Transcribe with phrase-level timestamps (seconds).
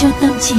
[0.00, 0.54] cho tâm trí.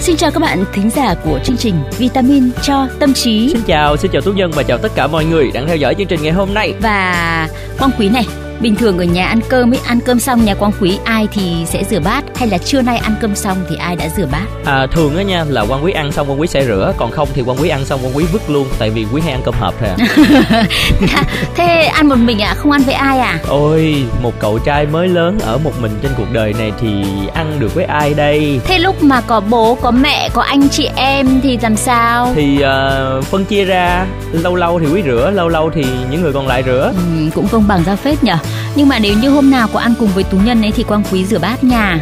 [0.00, 3.48] Xin chào các bạn thính giả của chương trình Vitamin cho tâm trí.
[3.52, 5.94] Xin chào, xin chào Tú Nhân và chào tất cả mọi người đang theo dõi
[5.94, 6.74] chương trình ngày hôm nay.
[6.80, 7.48] Và
[7.78, 8.26] Quang Quý này,
[8.60, 11.64] bình thường ở nhà ăn cơm ấy ăn cơm xong nhà quang quý ai thì
[11.66, 14.46] sẽ rửa bát hay là trưa nay ăn cơm xong thì ai đã rửa bát?
[14.64, 17.28] À, thường á nha là quang quý ăn xong quang quý sẽ rửa còn không
[17.34, 19.54] thì quang quý ăn xong quang quý vứt luôn tại vì quý hay ăn cơm
[19.60, 21.24] hộp thôi à.
[21.54, 25.08] thế ăn một mình à không ăn với ai à ôi một cậu trai mới
[25.08, 28.60] lớn ở một mình trên cuộc đời này thì ăn được với ai đây?
[28.64, 32.32] Thế lúc mà có bố có mẹ có anh chị em thì làm sao?
[32.34, 36.32] Thì uh, phân chia ra lâu lâu thì quý rửa lâu lâu thì những người
[36.32, 36.92] còn lại rửa.
[36.96, 38.36] Ừ, cũng công bằng ra phết nhở.
[38.74, 41.02] Nhưng mà nếu như hôm nào có ăn cùng với tú nhân ấy thì quang
[41.12, 42.00] quý rửa bát nhà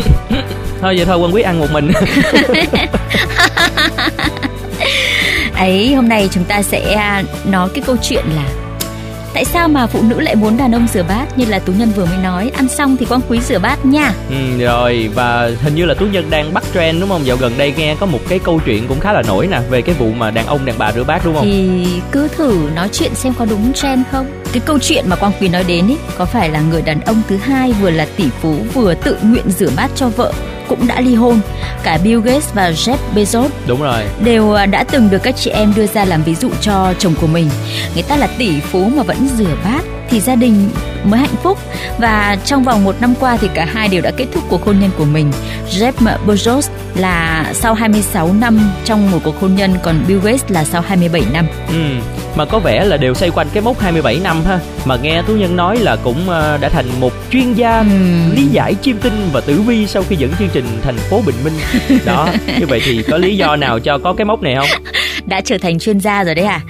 [0.80, 1.92] thôi, vậy thôi quân quyết ăn một mình.
[5.56, 8.63] Ấy, hôm nay chúng ta sẽ à, nói cái câu chuyện là
[9.34, 11.88] tại sao mà phụ nữ lại muốn đàn ông rửa bát như là tú nhân
[11.96, 12.50] vừa mới nói?
[12.54, 14.12] Ăn xong thì quang quý rửa bát nha.
[14.28, 17.26] Ừ, rồi và hình như là tú nhân đang bắt trend đúng không?
[17.26, 19.82] Dạo gần đây nghe có một cái câu chuyện cũng khá là nổi nè về
[19.82, 21.44] cái vụ mà đàn ông đàn bà rửa bát đúng không?
[21.44, 24.26] Thì cứ thử nói chuyện xem có đúng trend không.
[24.52, 27.22] Cái câu chuyện mà quang quý nói đến ấy có phải là người đàn ông
[27.28, 30.32] thứ hai vừa là tỷ phú vừa tự nguyện rửa bát cho vợ
[30.68, 31.40] cũng đã ly hôn.
[31.82, 35.50] Cả Bill Gates và Jeff Bezos đúng rồi đều à, đã từng được các chị
[35.50, 37.50] em đưa ra làm ví dụ cho chồng của mình.
[37.94, 40.68] Người ta là tỷ phú mà vẫn rửa bát thì gia đình
[41.04, 41.58] mới hạnh phúc
[41.98, 44.80] và trong vòng một năm qua thì cả hai đều đã kết thúc cuộc hôn
[44.80, 45.32] nhân của mình.
[45.70, 45.92] Jeff
[46.26, 50.80] Bezos là sau 26 năm trong một cuộc hôn nhân còn Bill Gates là sau
[50.82, 51.46] 27 năm.
[51.68, 51.74] Ừ,
[52.36, 54.58] mà có vẻ là đều xoay quanh cái mốc 27 năm ha.
[54.84, 57.86] Mà nghe tú nhân nói là cũng à, đã thành một chuyên gia ừ.
[58.36, 61.36] lý giải chiêm tinh và tử vi sau khi dẫn chương trình thành phố Bình
[61.44, 61.54] Minh.
[62.04, 62.28] Đó,
[62.60, 64.82] như vậy thì có lý do nào cho có cái mốc này không?
[65.26, 66.60] đã trở thành chuyên gia rồi đấy à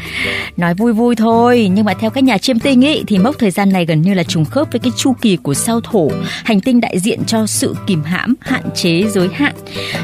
[0.57, 3.51] nói vui vui thôi nhưng mà theo các nhà chiêm tinh ý thì mốc thời
[3.51, 6.09] gian này gần như là trùng khớp với cái chu kỳ của sao thổ
[6.45, 9.55] hành tinh đại diện cho sự kìm hãm hạn chế giới hạn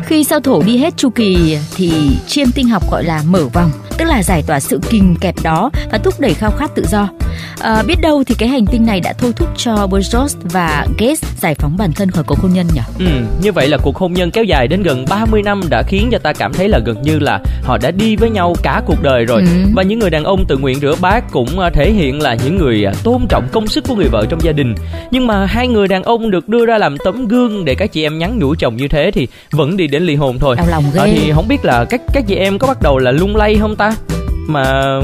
[0.04, 1.92] khi sao thổ đi hết chu kỳ thì
[2.26, 5.70] chiêm tinh học gọi là mở vòng tức là giải tỏa sự kìm kẹp đó
[5.92, 7.08] và thúc đẩy khao khát tự do
[7.60, 11.24] à, biết đâu thì cái hành tinh này đã thôi thúc cho Bezos và Gates
[11.40, 12.80] giải phóng bản thân khỏi cuộc hôn nhân nhỉ?
[12.98, 13.06] Ừ,
[13.42, 16.18] như vậy là cuộc hôn nhân kéo dài đến gần 30 năm đã khiến cho
[16.18, 19.24] ta cảm thấy là gần như là họ đã đi với nhau cả cuộc đời
[19.24, 19.40] rồi.
[19.40, 19.70] Ừ.
[19.74, 22.56] Và những người đàn ông tự nguyện rửa bát cũng à, thể hiện là những
[22.56, 24.74] người à, tôn trọng công sức của người vợ trong gia đình.
[25.10, 28.02] Nhưng mà hai người đàn ông được đưa ra làm tấm gương để các chị
[28.02, 30.56] em nhắn nhủ chồng như thế thì vẫn đi đến ly hôn thôi.
[30.56, 31.00] Đau lòng ghê.
[31.00, 33.56] À, thì không biết là các các chị em có bắt đầu là lung lay
[33.60, 33.92] không ta?
[34.50, 35.00] mà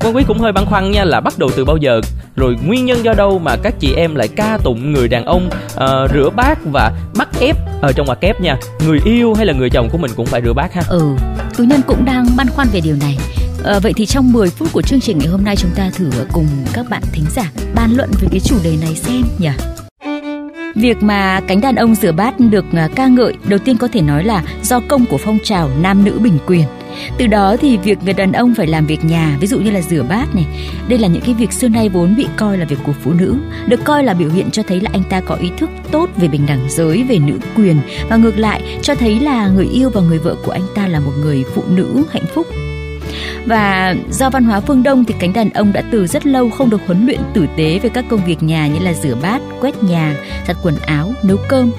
[0.00, 1.95] quan quý cũng hơi băn khoăn nha là bắt đầu từ bao giờ
[2.36, 5.50] rồi nguyên nhân do đâu mà các chị em lại ca tụng người đàn ông
[5.74, 9.52] uh, rửa bát và bắt ép ở trong ngoặc kép nha người yêu hay là
[9.52, 11.16] người chồng của mình cũng phải rửa bát ha ừ
[11.56, 13.18] tú nhân cũng đang băn khoăn về điều này
[13.66, 16.10] À, vậy thì trong 10 phút của chương trình ngày hôm nay chúng ta thử
[16.32, 19.50] cùng các bạn thính giả bàn luận về cái chủ đề này xem nhỉ.
[20.74, 24.00] Việc mà cánh đàn ông rửa bát được ờ, ca ngợi đầu tiên có thể
[24.00, 26.64] nói là do công của phong trào nam nữ bình quyền.
[27.18, 29.82] Từ đó thì việc người đàn ông phải làm việc nhà, ví dụ như là
[29.82, 30.46] rửa bát này,
[30.88, 33.36] đây là những cái việc xưa nay vốn bị coi là việc của phụ nữ,
[33.66, 36.28] được coi là biểu hiện cho thấy là anh ta có ý thức tốt về
[36.28, 37.76] bình đẳng giới, về nữ quyền
[38.08, 41.00] và ngược lại cho thấy là người yêu và người vợ của anh ta là
[41.00, 42.46] một người phụ nữ hạnh phúc.
[43.46, 46.70] Và do văn hóa phương Đông thì cánh đàn ông đã từ rất lâu không
[46.70, 49.82] được huấn luyện tử tế về các công việc nhà như là rửa bát, quét
[49.82, 50.14] nhà,
[50.48, 51.70] giặt quần áo, nấu cơm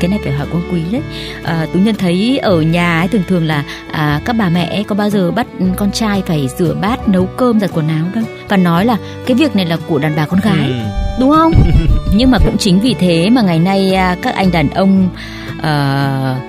[0.00, 1.02] cái này phải hỏi quan quý đấy.
[1.44, 4.94] À, tú nhân thấy ở nhà ấy thường thường là à, các bà mẹ có
[4.94, 5.46] bao giờ bắt
[5.76, 8.24] con trai phải rửa bát nấu cơm giặt quần áo đâu?
[8.48, 8.96] Và nói là
[9.26, 10.74] cái việc này là của đàn bà con gái ừ.
[11.20, 11.52] đúng không?
[12.14, 15.08] Nhưng mà cũng chính vì thế mà ngày nay à, các anh đàn ông
[15.62, 16.40] à,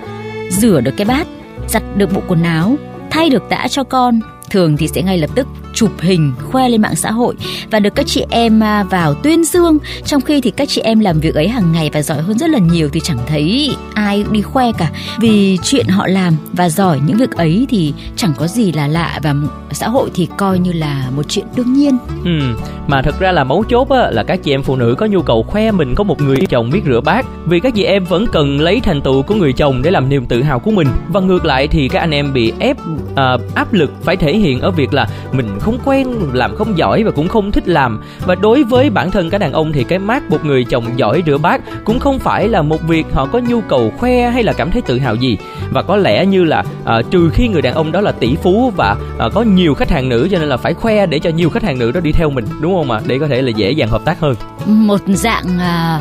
[0.50, 1.28] rửa được cái bát
[1.68, 2.76] giặt được bộ quần áo
[3.12, 4.20] thay được tã cho con
[4.50, 7.36] thường thì sẽ ngay lập tức chụp hình khoe lên mạng xã hội
[7.72, 9.78] và được các chị em à, vào tuyên dương.
[10.06, 12.50] Trong khi thì các chị em làm việc ấy hàng ngày và giỏi hơn rất
[12.50, 14.92] là nhiều thì chẳng thấy ai đi khoe cả.
[15.20, 19.20] Vì chuyện họ làm và giỏi những việc ấy thì chẳng có gì là lạ
[19.24, 19.36] và
[19.72, 21.98] xã hội thì coi như là một chuyện đương nhiên.
[22.26, 22.40] Ừ
[22.88, 25.22] mà thật ra là mấu chốt á, là các chị em phụ nữ có nhu
[25.22, 27.26] cầu khoe mình có một người chồng biết rửa bát.
[27.46, 30.26] Vì các chị em vẫn cần lấy thành tựu của người chồng để làm niềm
[30.26, 30.88] tự hào của mình.
[31.10, 32.78] Và ngược lại thì các anh em bị ép
[33.16, 37.04] à, áp lực phải thể hiện ở việc là mình không quen làm không giỏi
[37.04, 38.02] và cũng không thích làm.
[38.26, 41.24] Và đối với bản thân các đàn ông thì cái mát một người chồng giỏi
[41.26, 44.54] rửa bát cũng không phải là một việc họ có nhu cầu khoe hay là
[44.54, 45.38] cảm thấy tự hào gì.
[45.72, 48.72] Và có lẽ như là à, trừ khi người đàn ông đó là tỷ phú
[48.76, 51.50] và à, có nhiều khách hàng nữ cho nên là phải khoe để cho nhiều
[51.50, 53.02] khách hàng nữ đó đi theo mình đúng không ạ?
[53.06, 54.36] Để có thể là dễ dàng hợp tác hơn.
[54.66, 56.00] Một dạng à,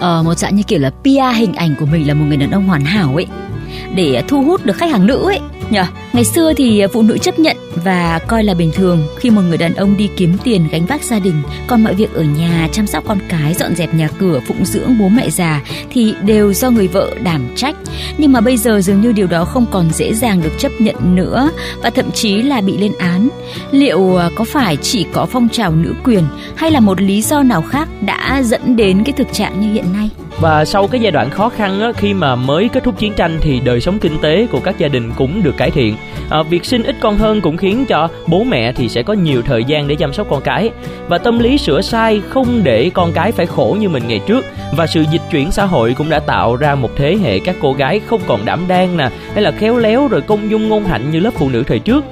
[0.00, 2.50] à, một dạng như kiểu là PR hình ảnh của mình là một người đàn
[2.50, 3.26] ông hoàn hảo ấy.
[3.94, 5.40] Để thu hút được khách hàng nữ ấy
[5.74, 9.42] nhở ngày xưa thì phụ nữ chấp nhận và coi là bình thường khi một
[9.48, 12.68] người đàn ông đi kiếm tiền gánh vác gia đình, còn mọi việc ở nhà,
[12.72, 16.52] chăm sóc con cái, dọn dẹp nhà cửa, phụng dưỡng bố mẹ già thì đều
[16.52, 17.76] do người vợ đảm trách.
[18.18, 21.14] Nhưng mà bây giờ dường như điều đó không còn dễ dàng được chấp nhận
[21.14, 21.50] nữa
[21.82, 23.28] và thậm chí là bị lên án.
[23.70, 26.24] Liệu à, có phải chỉ có phong trào nữ quyền
[26.56, 29.92] hay là một lý do nào khác đã dẫn đến cái thực trạng như hiện
[29.92, 30.10] nay?
[30.40, 33.38] Và sau cái giai đoạn khó khăn á, khi mà mới kết thúc chiến tranh
[33.40, 35.96] thì đời sống kinh tế của các gia đình cũng được cải thiện.
[36.30, 39.42] À, việc sinh ít con hơn cũng khiến cho bố mẹ thì sẽ có nhiều
[39.42, 40.70] thời gian để chăm sóc con cái.
[41.08, 44.44] Và tâm lý sửa sai không để con cái phải khổ như mình ngày trước.
[44.76, 47.72] Và sự dịch chuyển xã hội cũng đã tạo ra một thế hệ các cô
[47.72, 49.10] gái không còn đảm đang nè.
[49.34, 52.04] Hay là khéo léo rồi công dung ngôn hạnh như lớp phụ nữ thời trước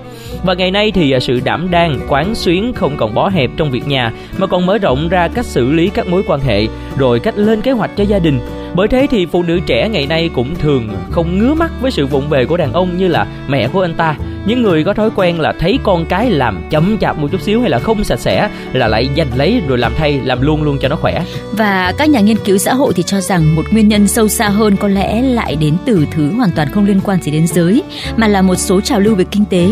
[0.45, 3.71] và ngày nay thì à, sự đảm đang, quán xuyến không còn bó hẹp trong
[3.71, 6.67] việc nhà mà còn mở rộng ra cách xử lý các mối quan hệ,
[6.99, 8.41] rồi cách lên kế hoạch cho gia đình.
[8.75, 12.07] Bởi thế thì phụ nữ trẻ ngày nay cũng thường không ngứa mắt với sự
[12.07, 14.17] vụng về của đàn ông như là mẹ của anh ta.
[14.47, 17.61] Những người có thói quen là thấy con cái làm chấm chạp một chút xíu
[17.61, 20.79] hay là không sạch sẽ là lại giành lấy rồi làm thay, làm luôn luôn
[20.81, 21.25] cho nó khỏe.
[21.53, 24.49] Và các nhà nghiên cứu xã hội thì cho rằng một nguyên nhân sâu xa
[24.49, 27.83] hơn có lẽ lại đến từ thứ hoàn toàn không liên quan gì đến giới,
[28.17, 29.69] mà là một số trào lưu về kinh tế.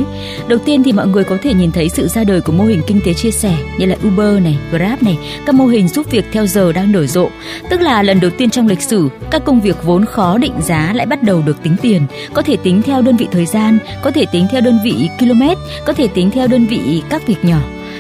[0.49, 2.83] Đầu tiên thì mọi người có thể nhìn thấy sự ra đời của mô hình
[2.87, 6.25] kinh tế chia sẻ như là Uber này, Grab này, các mô hình giúp việc
[6.33, 7.29] theo giờ đang nở rộ.
[7.71, 8.90] Tức là lần đầu tiên trong lịch sử
[9.31, 12.03] các công việc vốn khó định giá lại bắt đầu được tính tiền
[12.35, 15.09] có thể tính theo đơn vị thời gian có thể tính theo theo đơn vị
[15.19, 15.43] km,
[15.87, 17.59] có thể tính theo đơn vị các việc nhỏ.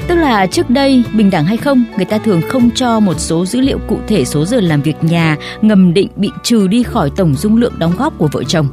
[0.08, 3.46] Tức là trước đây bình đẳng hay không, người ta thường không cho một số
[3.46, 7.10] dữ liệu cụ thể số giờ làm việc nhà ngầm định bị trừ đi khỏi
[7.16, 8.68] tổng dung lượng đóng góp của vợ chồng.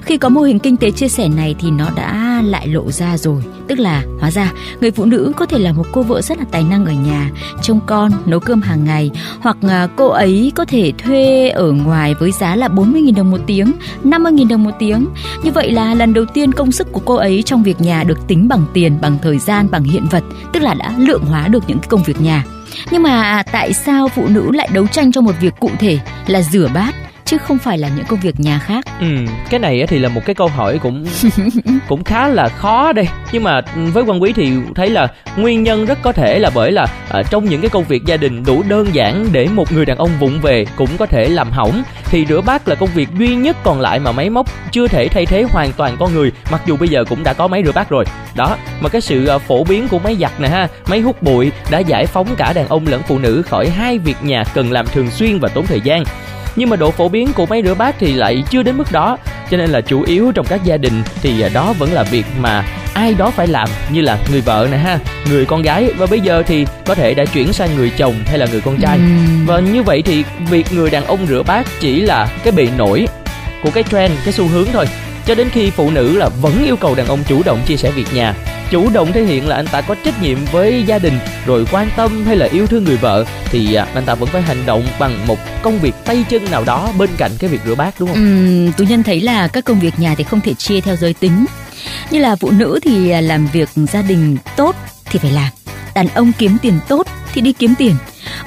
[0.00, 3.16] Khi có mô hình kinh tế chia sẻ này thì nó đã lại lộ ra
[3.16, 6.38] rồi, tức là hóa ra người phụ nữ có thể là một cô vợ rất
[6.38, 7.30] là tài năng ở nhà,
[7.62, 9.10] trông con, nấu cơm hàng ngày
[9.40, 13.40] hoặc à, cô ấy có thể thuê ở ngoài với giá là 40.000 đồng một
[13.46, 13.72] tiếng,
[14.04, 15.06] 50.000 đồng một tiếng.
[15.42, 18.26] Như vậy là lần đầu tiên công sức của cô ấy trong việc nhà được
[18.26, 21.64] tính bằng tiền, bằng thời gian, bằng hiện vật, tức là đã lượng hóa được
[21.68, 22.44] những công việc nhà
[22.90, 25.98] nhưng mà à, tại sao phụ nữ lại đấu tranh cho một việc cụ thể
[26.26, 26.94] là rửa bát
[27.28, 28.84] chứ không phải là những công việc nhà khác.
[29.00, 29.06] Ừ,
[29.50, 31.06] cái này thì là một cái câu hỏi cũng
[31.88, 33.08] cũng khá là khó đây.
[33.32, 33.60] Nhưng mà
[33.92, 37.22] với quan quý thì thấy là nguyên nhân rất có thể là bởi là à,
[37.30, 40.10] trong những cái công việc gia đình đủ đơn giản để một người đàn ông
[40.20, 43.56] vụng về cũng có thể làm hỏng thì rửa bát là công việc duy nhất
[43.64, 46.76] còn lại mà máy móc chưa thể thay thế hoàn toàn con người mặc dù
[46.76, 48.04] bây giờ cũng đã có máy rửa bát rồi
[48.34, 51.52] đó mà cái sự à, phổ biến của máy giặt nè ha máy hút bụi
[51.70, 54.86] đã giải phóng cả đàn ông lẫn phụ nữ khỏi hai việc nhà cần làm
[54.86, 56.04] thường xuyên và tốn thời gian
[56.58, 59.18] nhưng mà độ phổ biến của máy rửa bát thì lại chưa đến mức đó.
[59.50, 62.26] Cho nên là chủ yếu trong các gia đình thì à, đó vẫn là việc
[62.40, 62.64] mà
[62.94, 64.98] ai đó phải làm như là người vợ nè ha
[65.30, 65.90] người con gái.
[65.98, 68.76] Và bây giờ thì có thể đã chuyển sang người chồng hay là người con
[68.80, 68.98] trai.
[69.46, 73.08] Và như vậy thì việc người đàn ông rửa bát chỉ là cái bị nổi
[73.62, 74.86] của cái trend cái xu hướng thôi.
[75.26, 77.90] Cho đến khi phụ nữ là vẫn yêu cầu đàn ông chủ động chia sẻ
[77.90, 78.34] việc nhà
[78.70, 81.88] chủ động thể hiện là anh ta có trách nhiệm với gia đình rồi quan
[81.96, 84.86] tâm hay là yêu thương người vợ thì à, anh ta vẫn phải hành động
[84.98, 88.08] bằng một công việc tay chân nào đó bên cạnh cái việc rửa bát đúng
[88.08, 88.16] không?
[88.16, 91.14] Ừ, tú nhân thấy là các công việc nhà thì không thể chia theo giới
[91.14, 91.46] tính.
[92.10, 95.52] Như là phụ nữ thì à, làm việc gia đình tốt thì phải làm.
[95.94, 97.94] Đàn ông kiếm tiền tốt thì đi kiếm tiền.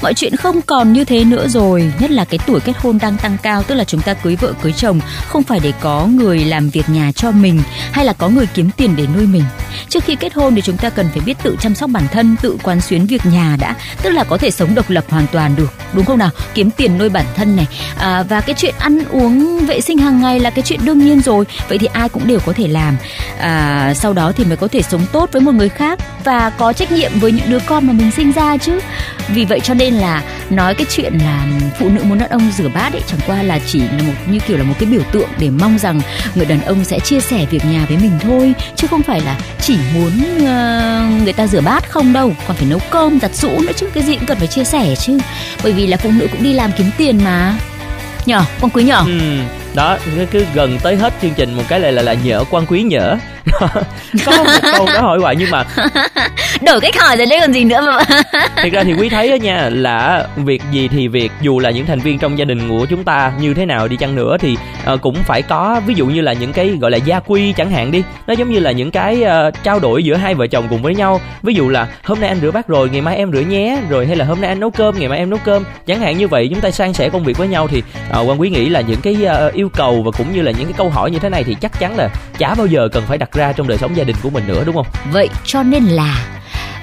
[0.01, 3.17] Mọi chuyện không còn như thế nữa rồi nhất là cái tuổi kết hôn đang
[3.17, 6.39] tăng cao tức là chúng ta cưới vợ cưới chồng không phải để có người
[6.39, 9.43] làm việc nhà cho mình hay là có người kiếm tiền để nuôi mình
[9.89, 12.35] trước khi kết hôn thì chúng ta cần phải biết tự chăm sóc bản thân
[12.41, 15.55] tự quán xuyến việc nhà đã tức là có thể sống độc lập hoàn toàn
[15.55, 16.29] được đúng không nào?
[16.53, 17.67] Kiếm tiền nuôi bản thân này.
[17.97, 21.21] À, và cái chuyện ăn uống vệ sinh hàng ngày là cái chuyện đương nhiên
[21.21, 22.97] rồi vậy thì ai cũng đều có thể làm.
[23.39, 26.73] À, sau đó thì mới có thể sống tốt với một người khác và có
[26.73, 28.79] trách nhiệm với những đứa con mà mình sinh ra chứ.
[29.27, 31.47] Vì vậy cho nên là nói cái chuyện là
[31.79, 34.39] phụ nữ muốn đàn ông rửa bát ấy chẳng qua là chỉ là một như
[34.47, 36.01] kiểu là một cái biểu tượng để mong rằng
[36.35, 39.37] người đàn ông sẽ chia sẻ việc nhà với mình thôi chứ không phải là
[39.61, 43.59] chỉ muốn uh, người ta rửa bát không đâu còn phải nấu cơm giặt rũ
[43.59, 45.17] nữa chứ cái gì cũng cần phải chia sẻ chứ.
[45.63, 47.55] Bởi vì là phụ nữ cũng đi làm kiếm tiền mà.
[48.25, 49.19] Nhỏ con quý nhỏ ừ
[49.73, 49.97] đó
[50.31, 53.17] cứ gần tới hết chương trình một cái lại là là nhỡ quan quý nhỡ
[54.25, 54.43] có một
[54.77, 55.63] câu đó hỏi hoài nhưng mà
[56.61, 58.19] đổi cách hỏi rồi đấy còn gì nữa mà.
[58.63, 61.85] Thực ra thì quý thấy đó nha là việc gì thì việc dù là những
[61.85, 64.57] thành viên trong gia đình của chúng ta như thế nào đi chăng nữa thì
[64.93, 67.71] uh, cũng phải có ví dụ như là những cái gọi là gia quy chẳng
[67.71, 68.03] hạn đi.
[68.27, 70.95] Nó giống như là những cái uh, trao đổi giữa hai vợ chồng cùng với
[70.95, 71.21] nhau.
[71.43, 73.77] Ví dụ là hôm nay anh rửa bát rồi ngày mai em rửa nhé.
[73.89, 75.63] Rồi hay là hôm nay anh nấu cơm ngày mai em nấu cơm.
[75.87, 78.41] Chẳng hạn như vậy chúng ta san sẻ công việc với nhau thì uh, quan
[78.41, 79.17] quý nghĩ là những cái
[79.47, 81.55] uh, yêu cầu và cũng như là những cái câu hỏi như thế này thì
[81.61, 84.15] chắc chắn là chả bao giờ cần phải đặt ra trong đời sống gia đình
[84.23, 84.87] của mình nữa đúng không?
[85.11, 86.15] Vậy cho nên là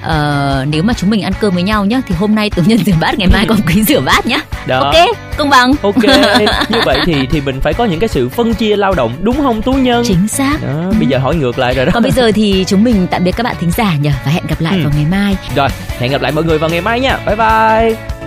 [0.01, 2.77] uh, nếu mà chúng mình ăn cơm với nhau nhá thì hôm nay tố nhân
[2.85, 4.37] rửa bát ngày mai còn quý rửa bát nhá.
[4.67, 4.79] Đó.
[4.79, 4.95] ok
[5.37, 5.71] công bằng.
[5.81, 6.03] Ok
[6.69, 9.37] như vậy thì thì mình phải có những cái sự phân chia lao động đúng
[9.41, 10.03] không tú nhân?
[10.07, 10.57] Chính xác.
[10.63, 11.91] Đó bây giờ hỏi ngược lại rồi đó.
[11.93, 14.43] Còn bây giờ thì chúng mình tạm biệt các bạn thính giả nhỉ và hẹn
[14.47, 14.83] gặp lại Ừ.
[14.83, 15.37] vào ngày mai.
[15.55, 17.17] Rồi hẹn gặp lại mọi người vào ngày mai nha.
[17.25, 18.18] Bye bye